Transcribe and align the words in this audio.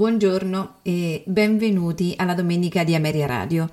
Buongiorno 0.00 0.76
e 0.80 1.22
benvenuti 1.26 2.14
alla 2.16 2.32
domenica 2.32 2.84
di 2.84 2.94
Ameria 2.94 3.26
Radio. 3.26 3.70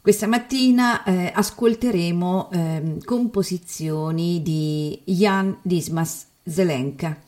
Questa 0.00 0.26
mattina 0.26 1.04
eh, 1.04 1.30
ascolteremo 1.34 2.48
eh, 2.50 2.96
composizioni 3.04 4.40
di 4.40 4.98
Jan 5.04 5.58
Dismas 5.60 6.24
Zelenka, 6.42 7.20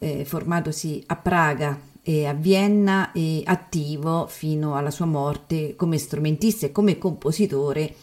eh, 0.00 0.24
formatosi 0.24 1.04
a 1.06 1.14
Praga 1.14 1.78
e 2.02 2.26
a 2.26 2.32
Vienna 2.32 3.12
e 3.12 3.42
attivo 3.44 4.26
fino 4.26 4.74
alla 4.74 4.90
sua 4.90 5.06
morte 5.06 5.76
come 5.76 5.98
strumentista 5.98 6.66
e 6.66 6.72
come 6.72 6.98
compositore 6.98 7.94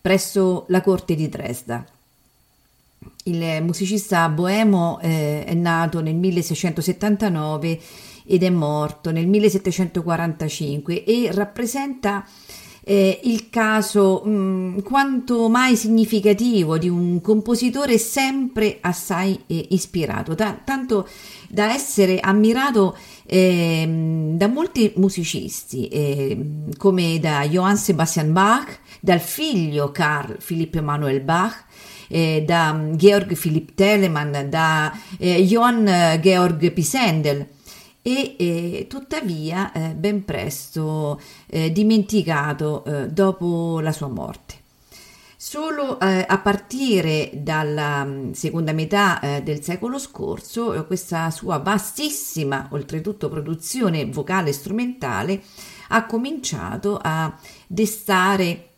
presso 0.00 0.64
la 0.68 0.80
corte 0.80 1.14
di 1.14 1.28
Dresda. 1.28 1.86
Il 3.24 3.62
musicista 3.62 4.26
boemo 4.30 5.00
eh, 5.00 5.44
è 5.44 5.52
nato 5.52 6.00
nel 6.00 6.14
1679 6.14 7.80
ed 8.26 8.42
è 8.42 8.50
morto 8.50 9.10
nel 9.10 9.26
1745 9.26 11.04
e 11.04 11.28
rappresenta 11.32 12.24
eh, 12.84 13.20
il 13.24 13.48
caso 13.48 14.22
mh, 14.24 14.30
mm, 14.30 14.78
quanto 14.80 15.48
mai 15.48 15.74
significativo 15.74 16.76
di 16.76 16.88
un 16.88 17.20
compositore 17.20 17.98
sempre 17.98 18.78
assai 18.80 19.40
eh, 19.46 19.68
ispirato, 19.70 20.34
ta- 20.34 20.60
tanto 20.62 21.08
da 21.48 21.72
essere 21.72 22.20
ammirato 22.20 22.96
eh, 23.24 24.32
da 24.36 24.48
molti 24.48 24.92
musicisti, 24.96 25.88
ehm, 25.88 26.76
come 26.76 27.18
da 27.20 27.46
Johann 27.46 27.76
Sebastian 27.76 28.32
Bach, 28.32 28.78
dal 29.00 29.20
figlio 29.20 29.90
Carl 29.90 30.36
Philipp 30.44 30.74
Emanuel 30.74 31.20
Bach, 31.20 31.64
eh, 32.08 32.44
da 32.46 32.74
mm, 32.74 32.94
Georg 32.94 33.34
Philipp 33.34 33.70
Telemann, 33.74 34.50
da 34.50 34.92
eh, 35.18 35.42
Johann 35.42 35.86
Georg 36.20 36.70
Pisendel 36.72 37.48
e 38.06 38.36
eh, 38.38 38.86
tuttavia 38.86 39.72
eh, 39.72 39.94
ben 39.94 40.26
presto 40.26 41.18
eh, 41.46 41.72
dimenticato 41.72 42.84
eh, 42.84 43.08
dopo 43.08 43.80
la 43.80 43.92
sua 43.92 44.08
morte. 44.08 44.56
Solo 45.38 45.98
eh, 45.98 46.22
a 46.28 46.38
partire 46.38 47.30
dalla 47.32 48.04
mm, 48.04 48.32
seconda 48.32 48.72
metà 48.72 49.20
eh, 49.20 49.42
del 49.42 49.62
secolo 49.62 49.98
scorso 49.98 50.84
questa 50.86 51.30
sua 51.30 51.58
vastissima, 51.58 52.68
oltretutto 52.72 53.30
produzione 53.30 54.04
vocale 54.04 54.50
e 54.50 54.52
strumentale, 54.52 55.42
ha 55.88 56.04
cominciato 56.04 56.98
a 57.00 57.34
destare 57.66 58.68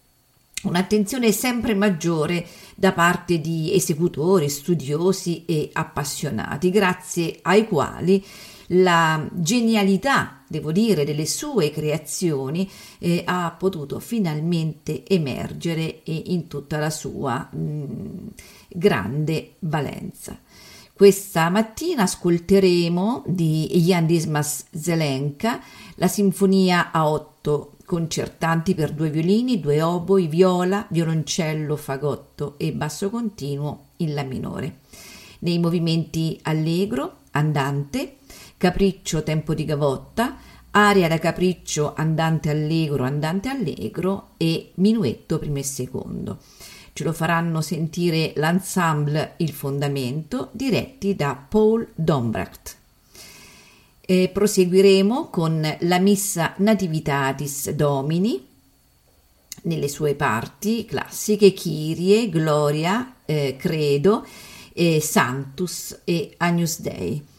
un'attenzione 0.62 1.32
sempre 1.32 1.75
maggiore 1.75 2.47
da 2.76 2.93
parte 2.93 3.41
di 3.41 3.75
esecutori, 3.75 4.48
studiosi 4.48 5.44
e 5.47 5.70
appassionati, 5.72 6.70
grazie 6.70 7.38
ai 7.43 7.66
quali 7.66 8.25
la 8.69 9.28
genialità, 9.32 10.43
devo 10.47 10.72
dire, 10.72 11.04
delle 11.04 11.27
sue 11.27 11.71
creazioni 11.71 12.69
eh, 12.99 13.22
ha 13.25 13.54
potuto 13.56 14.00
finalmente 14.00 15.06
emergere 15.06 16.00
in 16.04 16.49
tutta 16.49 16.78
la 16.78 16.91
sua 16.91 17.49
mh, 17.50 17.59
mm, 17.59 18.26
grande 18.69 19.55
valenza. 19.60 20.38
Questa 20.93 21.50
mattina 21.50 22.05
ascolteremo 22.05 23.25
di 23.26 23.69
Jan 23.84 24.06
Dismas 24.06 24.65
Zelenka 24.71 25.60
la 25.97 26.09
sinfonia 26.09 26.91
a 26.91 27.10
otto 27.10 27.72
concertanti 27.84 28.75
per 28.75 28.93
due 28.93 29.10
violini, 29.10 29.60
due 29.60 29.82
oboi, 29.82 30.26
viola, 30.26 30.87
violoncello, 30.88 31.76
fagotto 31.76 32.55
e 32.56 32.72
basso 32.72 33.10
continuo 33.10 33.88
in 33.99 34.15
La 34.15 34.22
minore. 34.22 34.81
Nei 35.41 35.59
movimenti 35.59 36.38
allegro, 36.43 37.16
andante, 37.36 38.16
capriccio 38.56 39.22
tempo 39.22 39.54
di 39.54 39.64
gavotta, 39.64 40.36
aria 40.70 41.08
da 41.08 41.19
capriccio 41.19 41.94
andante 41.94 42.50
allegro 42.50 43.04
andante 43.04 43.48
allegro 43.48 44.30
e 44.36 44.72
minuetto 44.74 45.38
primo 45.38 45.58
e 45.58 45.62
secondo. 45.62 46.38
Ce 46.92 47.04
lo 47.04 47.12
faranno 47.12 47.60
sentire 47.60 48.32
l'ensemble 48.36 49.34
Il 49.38 49.52
Fondamento 49.52 50.48
diretti 50.52 51.14
da 51.14 51.36
Paul 51.36 51.86
Dombracht. 51.94 52.76
E 54.00 54.30
proseguiremo 54.32 55.28
con 55.28 55.76
la 55.80 55.98
Missa 55.98 56.54
Nativitatis 56.56 57.70
Domini 57.70 58.46
nelle 59.62 59.88
sue 59.88 60.14
parti 60.14 60.84
classiche 60.84 61.52
Kyrie, 61.52 62.28
Gloria, 62.28 63.14
eh, 63.25 63.56
Credo, 63.58 64.25
eh, 64.76 65.00
Sanctus 65.00 66.02
e 66.05 66.34
Agnus 66.37 66.81
Dei 66.81 67.34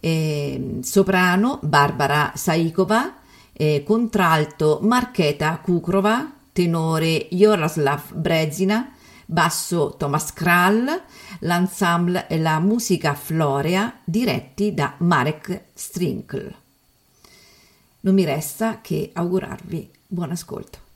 eh, 0.00 0.78
soprano 0.82 1.58
Barbara 1.62 2.32
Saikova, 2.34 3.18
eh, 3.52 3.82
contralto 3.84 4.80
Marcheta 4.82 5.58
Kukrova, 5.58 6.32
tenore 6.52 7.28
Joroslav 7.30 8.14
Brezina, 8.14 8.94
basso 9.26 9.94
Thomas 9.96 10.32
Kral, 10.32 11.02
l'ensemble 11.40 12.26
e 12.26 12.38
la 12.38 12.58
musica 12.58 13.14
Florea 13.14 14.00
diretti 14.02 14.74
da 14.74 14.94
Marek 14.98 15.66
Strinkl. 15.74 16.54
Non 18.00 18.14
mi 18.14 18.24
resta 18.24 18.80
che 18.80 19.10
augurarvi 19.12 19.90
buon 20.06 20.30
ascolto. 20.30 20.89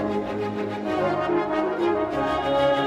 Thank 0.00 0.24
you. 2.74 2.79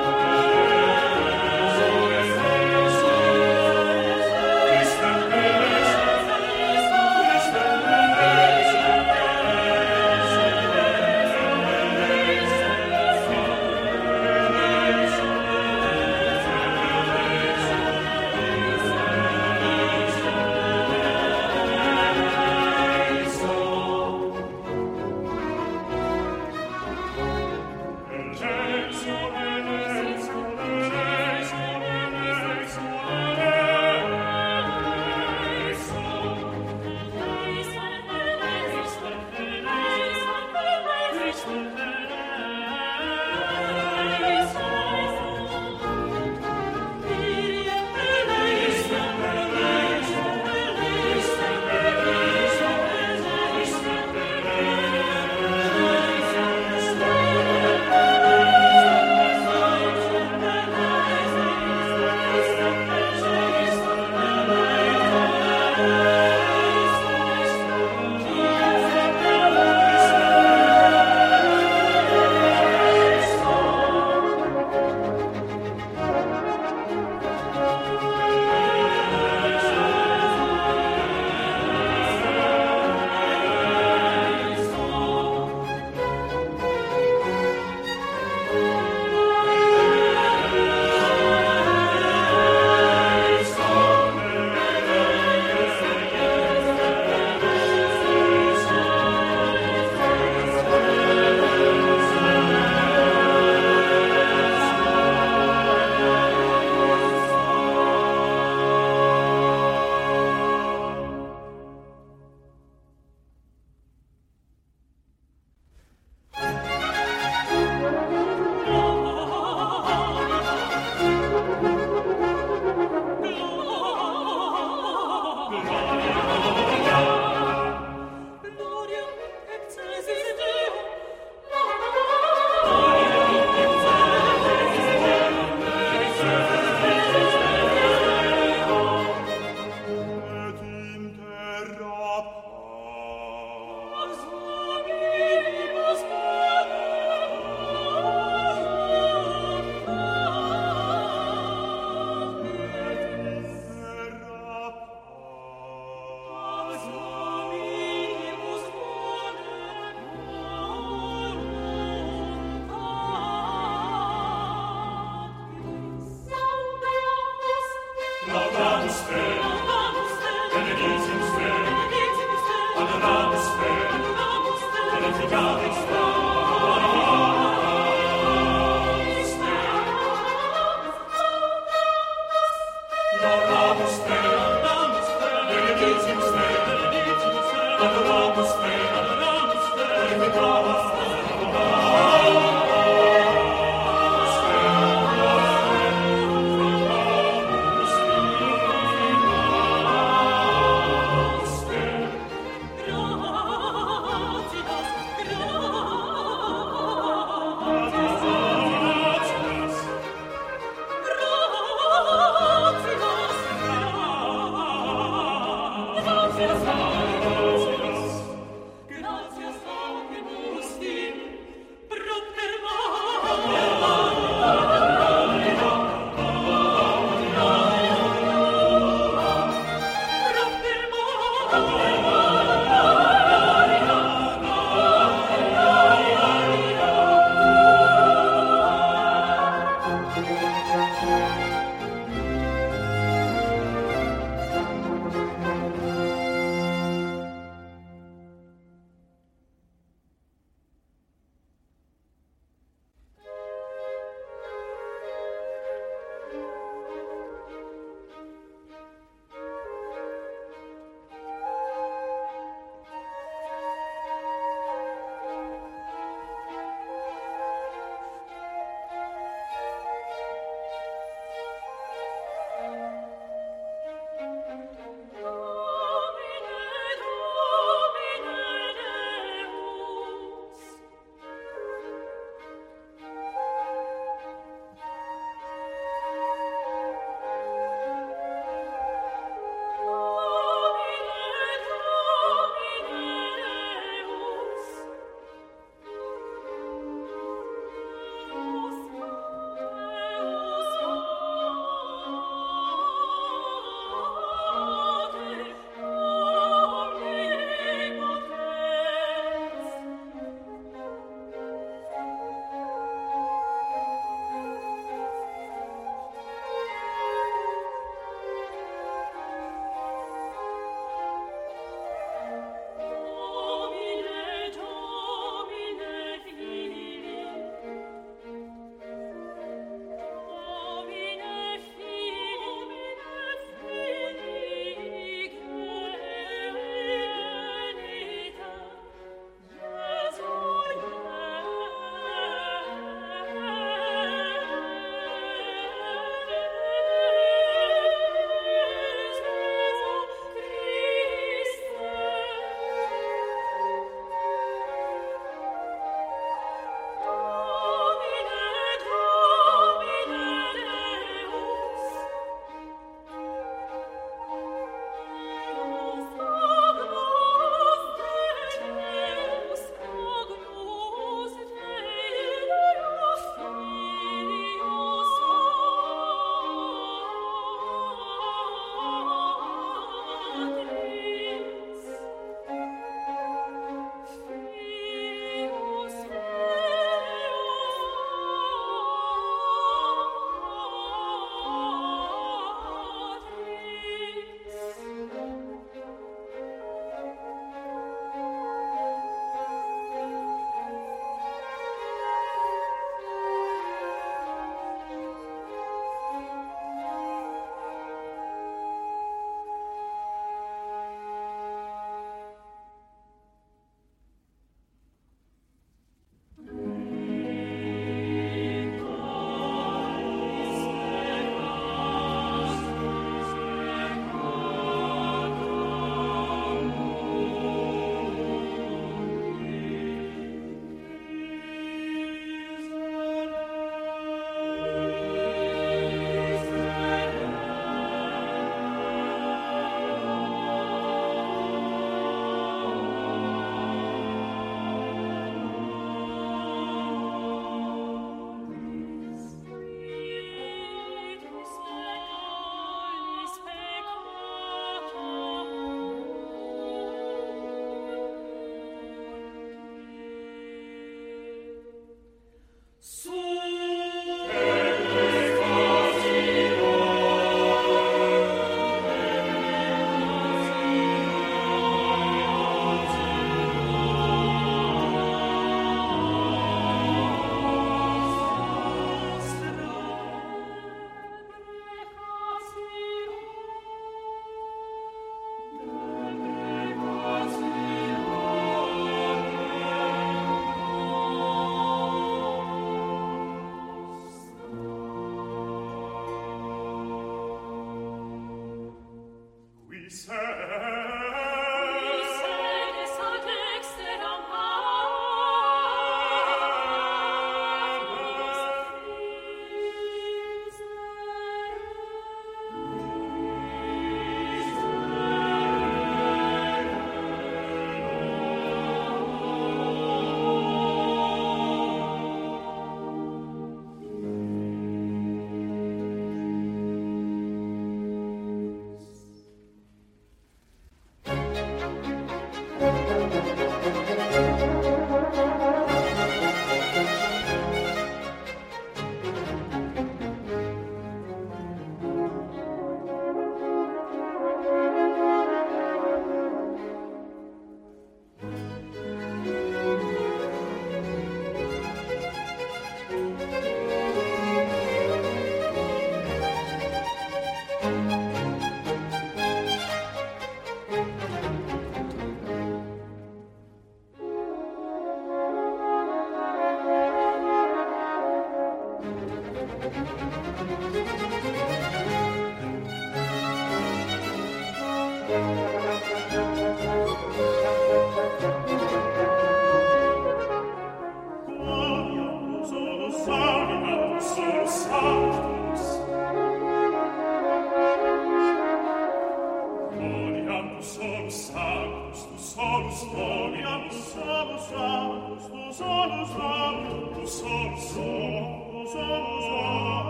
alma 583.14 584.00
tu 584.16 584.48
sa 584.50 585.13